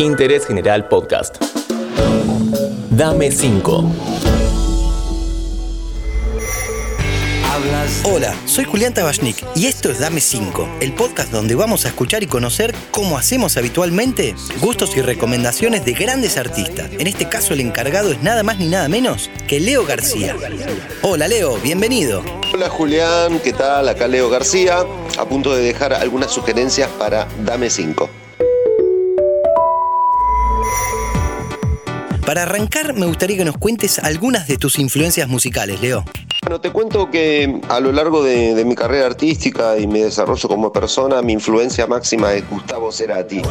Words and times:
Interés 0.00 0.46
General 0.46 0.88
Podcast. 0.88 1.36
Dame 2.88 3.30
5. 3.30 3.84
Hola, 8.04 8.34
soy 8.46 8.64
Julián 8.64 8.94
Tabachnik 8.94 9.44
y 9.54 9.66
esto 9.66 9.90
es 9.90 9.98
Dame 9.98 10.22
5, 10.22 10.78
el 10.80 10.94
podcast 10.94 11.30
donde 11.30 11.54
vamos 11.54 11.84
a 11.84 11.88
escuchar 11.88 12.22
y 12.22 12.26
conocer 12.26 12.74
cómo 12.90 13.18
hacemos 13.18 13.58
habitualmente 13.58 14.34
gustos 14.62 14.96
y 14.96 15.02
recomendaciones 15.02 15.84
de 15.84 15.92
grandes 15.92 16.38
artistas. 16.38 16.88
En 16.98 17.06
este 17.06 17.28
caso 17.28 17.52
el 17.52 17.60
encargado 17.60 18.10
es 18.10 18.22
nada 18.22 18.42
más 18.42 18.58
ni 18.58 18.68
nada 18.68 18.88
menos 18.88 19.28
que 19.46 19.60
Leo 19.60 19.84
García. 19.84 20.34
Hola 21.02 21.28
Leo, 21.28 21.58
bienvenido. 21.58 22.22
Hola 22.54 22.70
Julián, 22.70 23.38
¿qué 23.40 23.52
tal? 23.52 23.86
Acá 23.90 24.08
Leo 24.08 24.30
García, 24.30 24.78
a 25.18 25.24
punto 25.26 25.54
de 25.54 25.62
dejar 25.62 25.92
algunas 25.92 26.32
sugerencias 26.32 26.88
para 26.98 27.28
Dame 27.44 27.68
5. 27.68 28.19
Para 32.30 32.44
arrancar, 32.44 32.94
me 32.94 33.06
gustaría 33.06 33.38
que 33.38 33.44
nos 33.44 33.56
cuentes 33.56 33.98
algunas 33.98 34.46
de 34.46 34.56
tus 34.56 34.78
influencias 34.78 35.26
musicales, 35.26 35.80
Leo. 35.80 36.04
Bueno, 36.42 36.60
te 36.60 36.70
cuento 36.70 37.10
que 37.10 37.60
a 37.68 37.80
lo 37.80 37.90
largo 37.90 38.22
de, 38.22 38.64
mi 38.64 38.76
carrera 38.76 39.06
artística 39.06 39.76
y 39.76 39.88
mi 39.88 39.98
desarrollo 39.98 40.48
como 40.48 40.72
persona, 40.72 41.22
mi 41.22 41.32
influencia 41.32 41.88
máxima 41.88 42.32
es 42.34 42.48
Gustavo 42.48 42.92
Cerati. 42.92 43.42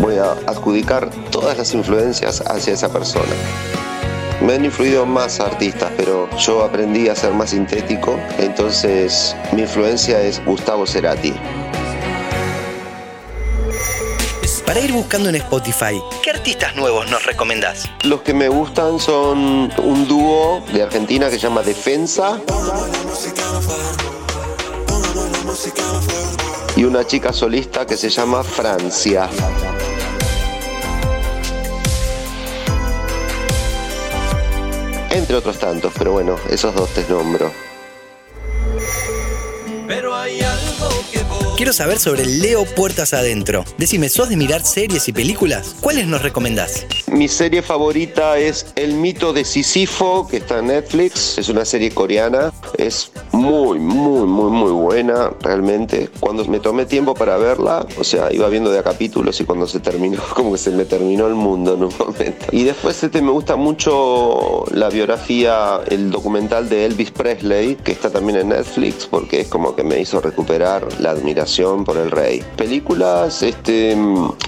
Voy 0.00 0.16
a 0.16 0.32
adjudicar 0.46 1.10
todas 1.30 1.58
las 1.58 1.74
influencias 1.74 2.40
hacia 2.40 2.72
esa 2.72 2.90
persona. 2.90 3.34
Me 4.40 4.54
han 4.54 4.64
influido 4.64 5.04
más 5.04 5.38
artistas, 5.38 5.92
pero 5.94 6.30
yo 6.38 6.64
aprendí 6.64 7.10
a 7.10 7.14
ser 7.14 7.34
más 7.34 7.50
sintético, 7.50 8.18
entonces 8.38 9.36
mi 9.52 9.60
influencia 9.60 10.22
es 10.22 10.42
Gustavo 10.46 10.86
Cerati. 10.86 11.34
Para 14.66 14.80
ir 14.80 14.92
buscando 14.92 15.28
en 15.28 15.36
Spotify, 15.36 16.02
¿qué 16.24 16.30
artistas 16.30 16.74
nuevos 16.74 17.08
nos 17.08 17.24
recomendás? 17.24 17.88
Los 18.02 18.22
que 18.22 18.34
me 18.34 18.48
gustan 18.48 18.98
son 18.98 19.72
un 19.78 20.08
dúo 20.08 20.60
de 20.72 20.82
Argentina 20.82 21.30
que 21.30 21.36
se 21.36 21.42
llama 21.42 21.62
Defensa 21.62 22.40
y 26.76 26.82
una 26.82 27.06
chica 27.06 27.32
solista 27.32 27.86
que 27.86 27.96
se 27.96 28.10
llama 28.10 28.42
Francia. 28.42 29.30
Entre 35.10 35.36
otros 35.36 35.58
tantos, 35.58 35.92
pero 35.96 36.10
bueno, 36.10 36.36
esos 36.50 36.74
dos 36.74 36.90
te 36.90 37.06
nombro. 37.08 37.52
Quiero 41.56 41.72
saber 41.72 41.98
sobre 41.98 42.26
Leo 42.26 42.66
Puertas 42.66 43.14
Adentro. 43.14 43.64
Decime, 43.78 44.10
¿sos 44.10 44.28
de 44.28 44.36
mirar 44.36 44.62
series 44.62 45.08
y 45.08 45.14
películas? 45.14 45.74
¿Cuáles 45.80 46.06
nos 46.06 46.20
recomendás? 46.20 46.84
Mi 47.12 47.28
serie 47.28 47.62
favorita 47.62 48.36
es 48.36 48.66
El 48.74 48.94
mito 48.94 49.32
de 49.32 49.44
Sísifo, 49.44 50.26
que 50.26 50.38
está 50.38 50.58
en 50.58 50.66
Netflix. 50.66 51.38
Es 51.38 51.48
una 51.48 51.64
serie 51.64 51.92
coreana. 51.92 52.52
Es 52.78 53.12
muy, 53.30 53.78
muy, 53.78 54.26
muy, 54.26 54.50
muy 54.50 54.72
buena, 54.72 55.30
realmente. 55.40 56.10
Cuando 56.18 56.44
me 56.46 56.58
tomé 56.58 56.84
tiempo 56.84 57.14
para 57.14 57.36
verla, 57.36 57.86
o 57.98 58.02
sea, 58.02 58.32
iba 58.32 58.48
viendo 58.48 58.72
de 58.72 58.80
a 58.80 58.82
capítulos 58.82 59.40
y 59.40 59.44
cuando 59.44 59.68
se 59.68 59.78
terminó, 59.78 60.20
como 60.34 60.52
que 60.52 60.58
se 60.58 60.72
me 60.72 60.84
terminó 60.84 61.28
el 61.28 61.36
mundo 61.36 61.74
en 61.74 61.84
un 61.84 61.94
momento. 61.96 62.46
Y 62.50 62.64
después 62.64 63.00
este, 63.02 63.22
me 63.22 63.30
gusta 63.30 63.54
mucho 63.54 64.64
la 64.72 64.88
biografía, 64.88 65.80
el 65.88 66.10
documental 66.10 66.68
de 66.68 66.86
Elvis 66.86 67.12
Presley, 67.12 67.76
que 67.76 67.92
está 67.92 68.10
también 68.10 68.38
en 68.40 68.48
Netflix, 68.48 69.06
porque 69.06 69.42
es 69.42 69.48
como 69.48 69.76
que 69.76 69.84
me 69.84 70.00
hizo 70.00 70.20
recuperar 70.20 70.88
la 71.00 71.10
admiración 71.10 71.84
por 71.84 71.98
el 71.98 72.10
rey. 72.10 72.42
Películas, 72.56 73.44
este, 73.44 73.96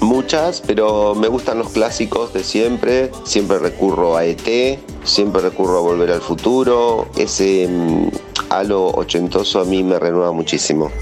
muchas, 0.00 0.62
pero 0.64 1.16
me 1.16 1.26
gustan 1.26 1.58
los 1.58 1.70
clásicos 1.70 2.32
de 2.32 2.43
siempre. 2.44 3.10
Siempre 3.24 3.58
recurro 3.58 4.16
a 4.16 4.24
ET, 4.24 4.78
siempre 5.02 5.42
recurro 5.42 5.78
a 5.78 5.80
Volver 5.80 6.10
al 6.12 6.20
Futuro. 6.20 7.08
Ese 7.16 7.66
mm, 7.68 8.08
halo 8.50 8.86
ochentoso 8.86 9.60
a 9.60 9.64
mí 9.64 9.82
me 9.82 9.98
renueva 9.98 10.32
muchísimo. 10.32 10.92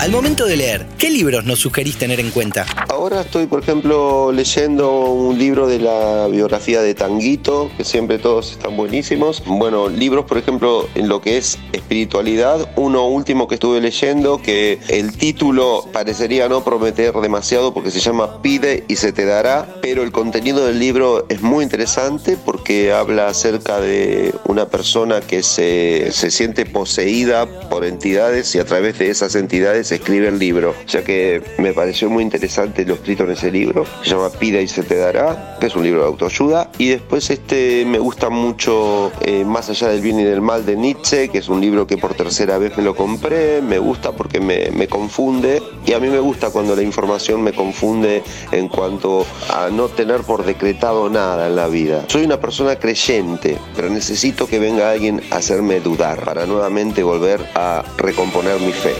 Al 0.00 0.10
momento 0.10 0.46
de 0.46 0.56
leer, 0.56 0.86
¿qué 0.98 1.10
libros 1.10 1.44
nos 1.44 1.60
sugerís 1.60 1.96
tener 1.96 2.18
en 2.18 2.30
cuenta? 2.32 2.66
Ahora 3.02 3.22
estoy, 3.22 3.48
por 3.48 3.58
ejemplo, 3.58 4.30
leyendo 4.30 5.10
un 5.10 5.36
libro 5.36 5.66
de 5.66 5.80
la 5.80 6.28
biografía 6.28 6.82
de 6.82 6.94
Tanguito, 6.94 7.68
que 7.76 7.82
siempre 7.82 8.20
todos 8.20 8.52
están 8.52 8.76
buenísimos. 8.76 9.42
Bueno, 9.44 9.88
libros, 9.88 10.24
por 10.24 10.38
ejemplo, 10.38 10.88
en 10.94 11.08
lo 11.08 11.20
que 11.20 11.36
es 11.36 11.58
espiritualidad. 11.72 12.70
Uno 12.76 13.08
último 13.08 13.48
que 13.48 13.56
estuve 13.56 13.80
leyendo, 13.80 14.40
que 14.40 14.78
el 14.86 15.16
título 15.16 15.84
parecería 15.92 16.48
no 16.48 16.62
prometer 16.62 17.12
demasiado 17.14 17.74
porque 17.74 17.90
se 17.90 17.98
llama 17.98 18.40
Pide 18.40 18.84
y 18.86 18.94
se 18.94 19.10
te 19.10 19.24
dará, 19.24 19.66
pero 19.82 20.04
el 20.04 20.12
contenido 20.12 20.64
del 20.64 20.78
libro 20.78 21.26
es 21.28 21.42
muy 21.42 21.64
interesante 21.64 22.36
porque 22.36 22.92
habla 22.92 23.26
acerca 23.26 23.80
de 23.80 24.32
una 24.44 24.66
persona 24.68 25.20
que 25.20 25.42
se, 25.42 26.12
se 26.12 26.30
siente 26.30 26.66
poseída 26.66 27.48
por 27.68 27.84
entidades 27.84 28.54
y 28.54 28.60
a 28.60 28.64
través 28.64 28.96
de 29.00 29.10
esas 29.10 29.34
entidades 29.34 29.90
escribe 29.90 30.28
el 30.28 30.38
libro. 30.38 30.72
O 30.86 30.88
sea 30.88 31.02
que 31.02 31.42
me 31.58 31.72
pareció 31.72 32.08
muy 32.08 32.22
interesante 32.22 32.91
lo 32.92 32.96
escrito 32.96 33.24
en 33.24 33.30
ese 33.30 33.50
libro. 33.50 33.84
Se 34.02 34.10
llama 34.10 34.28
Pida 34.30 34.60
y 34.60 34.68
se 34.68 34.82
te 34.82 34.96
dará, 34.96 35.56
que 35.58 35.66
es 35.66 35.74
un 35.74 35.82
libro 35.82 36.02
de 36.02 36.06
autoayuda. 36.08 36.70
Y 36.78 36.88
después 36.88 37.30
este 37.30 37.84
me 37.86 37.98
gusta 37.98 38.28
mucho 38.28 39.10
eh, 39.22 39.44
Más 39.44 39.70
allá 39.70 39.88
del 39.88 40.00
bien 40.00 40.20
y 40.20 40.24
del 40.24 40.40
mal 40.40 40.66
de 40.66 40.76
Nietzsche, 40.76 41.28
que 41.28 41.38
es 41.38 41.48
un 41.48 41.60
libro 41.60 41.86
que 41.86 41.96
por 41.96 42.14
tercera 42.14 42.58
vez 42.58 42.76
me 42.76 42.82
lo 42.82 42.94
compré. 42.94 43.62
Me 43.62 43.78
gusta 43.78 44.12
porque 44.12 44.40
me, 44.40 44.70
me 44.70 44.88
confunde. 44.88 45.62
Y 45.86 45.94
a 45.94 45.98
mí 45.98 46.08
me 46.08 46.20
gusta 46.20 46.50
cuando 46.50 46.76
la 46.76 46.82
información 46.82 47.42
me 47.42 47.52
confunde 47.52 48.22
en 48.50 48.68
cuanto 48.68 49.24
a 49.48 49.70
no 49.70 49.88
tener 49.88 50.20
por 50.22 50.44
decretado 50.44 51.08
nada 51.08 51.48
en 51.48 51.56
la 51.56 51.68
vida. 51.68 52.04
Soy 52.08 52.24
una 52.24 52.40
persona 52.40 52.76
creyente, 52.76 53.56
pero 53.74 53.88
necesito 53.88 54.46
que 54.46 54.58
venga 54.58 54.90
alguien 54.90 55.22
a 55.30 55.36
hacerme 55.36 55.80
dudar 55.80 56.24
para 56.24 56.46
nuevamente 56.46 57.02
volver 57.02 57.40
a 57.54 57.82
recomponer 57.96 58.60
mi 58.60 58.72
fe. 58.72 58.94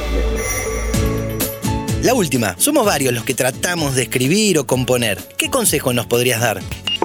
La 2.03 2.15
última, 2.15 2.57
somos 2.59 2.85
varios 2.85 3.15
los 3.15 3.23
que 3.23 3.33
tratamos 3.33 3.95
de 3.95 4.03
escribir 4.03 4.59
o 4.59 4.67
componer. 4.67 5.19
¿Qué 5.37 5.51
consejo 5.51 5.93
nos 5.93 6.07
podrías 6.07 6.41
dar? 6.41 6.61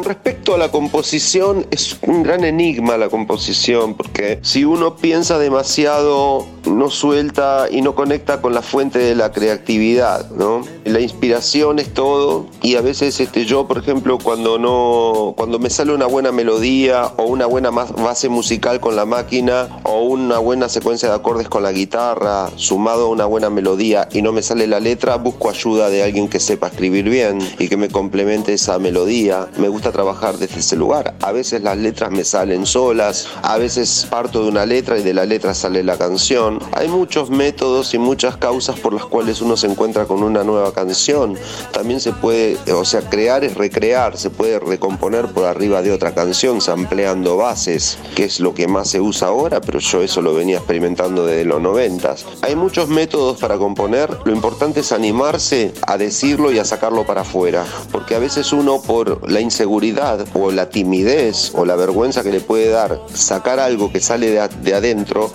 Respecto 0.08 0.56
a 0.56 0.58
la 0.58 0.72
composición, 0.72 1.68
es 1.70 1.98
un 2.02 2.24
gran 2.24 2.46
enigma 2.46 2.96
la 2.96 3.10
composición, 3.10 3.94
porque 3.96 4.40
si 4.42 4.64
uno 4.64 4.96
piensa 4.96 5.38
demasiado, 5.38 6.46
no 6.66 6.90
suelta 6.90 7.68
y 7.70 7.82
no 7.82 7.94
conecta 7.94 8.42
con 8.42 8.54
la 8.54 8.62
fuente 8.62 9.00
de 9.00 9.16
la 9.16 9.34
creatividad, 9.34 10.30
¿no? 10.32 10.62
La 10.86 11.02
inspiración 11.02 11.80
es 11.80 11.94
todo 11.94 12.46
y 12.62 12.76
a 12.76 12.82
veces 12.82 13.20
este, 13.20 13.44
yo, 13.44 13.68
por 13.68 13.80
ejemplo, 13.80 14.18
cuando, 14.18 14.58
no, 14.58 15.34
cuando 15.36 15.60
me 15.60 15.70
sale 15.70 15.94
una 15.94 16.06
buena 16.06 16.32
melodía 16.32 17.12
o 17.18 17.24
una 17.24 17.46
buena 17.46 17.70
base 17.72 18.30
musical 18.30 18.80
con 18.80 18.96
la 18.96 19.06
máquina 19.06 19.68
o 19.84 20.04
una 20.04 20.38
buena 20.40 20.70
secuencia 20.70 21.10
de 21.10 21.16
acordes 21.16 21.50
con 21.50 21.64
la 21.64 21.74
guitarra, 21.74 22.50
sumado 22.56 23.08
a 23.08 23.10
una 23.10 23.26
buena 23.26 23.50
melodía 23.50 24.08
y 24.14 24.22
no 24.22 24.32
me 24.32 24.42
sale 24.42 24.68
la 24.68 24.80
letra, 24.80 25.18
busco 25.18 25.50
ayuda 25.50 25.90
de 25.90 26.04
alguien 26.04 26.30
que 26.30 26.40
sepa 26.40 26.68
escribir 26.68 27.10
bien 27.10 27.40
y 27.60 27.68
que 27.68 27.76
me 27.76 27.90
complemente 27.90 28.54
esa 28.54 28.80
melodía. 28.80 29.48
Me 29.58 29.68
gusta 29.68 29.92
trabajar 29.98 30.38
desde 30.38 30.60
ese 30.60 30.76
lugar. 30.76 31.16
A 31.24 31.32
veces 31.32 31.64
las 31.64 31.76
letras 31.76 32.12
me 32.12 32.24
salen 32.24 32.68
solas, 32.68 33.28
a 33.42 33.58
veces 33.58 34.06
parto 34.08 34.44
de 34.44 34.50
una 34.50 34.64
letra 34.64 35.00
y 35.00 35.02
de 35.02 35.12
la 35.12 35.26
letra 35.26 35.56
sale 35.56 35.84
la 35.84 35.98
canción. 35.98 36.60
Hay 36.74 36.88
muchos 36.88 37.32
métodos 37.32 37.96
y 37.96 37.98
muchas 37.98 38.38
causas 38.38 38.80
por 38.80 38.94
las 38.94 39.06
cuales 39.06 39.42
uno 39.42 39.58
se 39.58 39.66
encuentra 39.66 40.06
con 40.06 40.22
una 40.22 40.44
nueva 40.44 40.72
canción. 40.72 41.36
También 41.72 42.00
se 42.00 42.12
puede, 42.14 42.60
o 42.72 42.86
sea, 42.86 43.02
crear 43.10 43.44
es 43.44 43.56
recrear, 43.56 44.20
se 44.20 44.30
puede 44.30 44.60
recomponer 44.60 45.26
por 45.34 45.46
arriba 45.46 45.82
de 45.82 45.92
otra 45.92 46.14
canción, 46.14 46.62
sampleando 46.62 47.36
bases, 47.36 47.98
que 48.16 48.26
es 48.26 48.40
lo 48.40 48.54
que 48.54 48.68
más 48.68 48.92
se 48.92 49.02
usa 49.02 49.30
ahora, 49.30 49.62
pero 49.62 49.80
yo 49.80 50.04
eso 50.04 50.22
lo 50.22 50.36
venía 50.36 50.58
experimentando 50.58 51.26
desde 51.26 51.46
los 51.46 51.60
noventas. 51.60 52.24
Hay 52.44 52.56
muchos 52.56 52.88
métodos 52.88 53.40
para 53.40 53.58
componer, 53.58 54.16
lo 54.26 54.32
importante 54.32 54.82
es 54.82 54.92
animarse 54.92 55.74
a 55.88 55.98
decirlo 55.98 56.52
y 56.52 56.60
a 56.60 56.66
sacarlo 56.66 57.04
para 57.04 57.22
afuera, 57.22 57.66
porque 57.92 58.14
a 58.14 58.20
veces 58.20 58.54
uno 58.54 58.80
por 58.80 59.28
la 59.28 59.42
inseguridad 59.42 59.87
o 60.34 60.52
la 60.52 60.70
timidez 60.70 61.52
o 61.54 61.66
la 61.66 61.76
vergüenza 61.76 62.24
que 62.24 62.32
le 62.32 62.40
puede 62.40 62.70
dar 62.70 63.00
sacar 63.14 63.60
algo 63.60 63.92
que 63.92 64.00
sale 64.00 64.30
de, 64.32 64.74
adentro, 64.74 65.32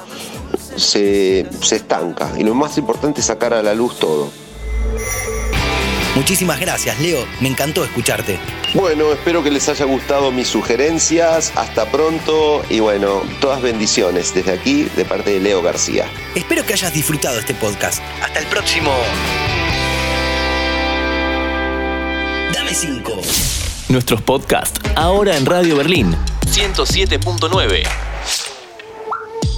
se, 0.76 1.46
se 1.60 1.76
estanca. 1.76 2.32
Y 2.38 2.44
lo 2.44 2.54
más 2.54 2.78
importante 2.78 3.20
es 3.20 3.26
sacar 3.26 3.54
a 3.54 3.62
la 3.62 3.74
luz 3.74 3.98
todo. 3.98 4.30
Muchísimas 6.14 6.60
gracias, 6.60 7.00
Leo. 7.00 7.24
Me 7.40 7.48
encantó 7.48 7.84
escucharte. 7.84 8.38
Bueno, 8.74 9.12
espero 9.12 9.42
que 9.42 9.50
les 9.50 9.68
haya 9.68 9.86
gustado 9.86 10.30
mis 10.30 10.48
sugerencias. 10.48 11.52
Hasta 11.56 11.90
pronto 11.90 12.62
y 12.68 12.80
bueno, 12.80 13.22
todas 13.40 13.62
bendiciones 13.62 14.34
desde 14.34 14.52
aquí 14.52 14.84
de 14.96 15.04
parte 15.04 15.30
de 15.30 15.40
Leo 15.40 15.62
García. 15.62 16.06
Espero 16.34 16.64
que 16.66 16.74
hayas 16.74 16.92
disfrutado 16.92 17.38
este 17.38 17.54
podcast. 17.54 18.02
Hasta 18.22 18.40
el 18.40 18.46
próximo. 18.46 18.92
Dame 22.52 22.74
5. 22.74 23.61
Nuestros 23.88 24.22
podcasts 24.22 24.80
ahora 24.96 25.36
en 25.36 25.46
Radio 25.46 25.76
Berlín 25.76 26.16
107.9 26.46 27.82